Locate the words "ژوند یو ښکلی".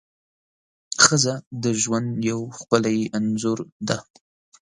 1.81-2.99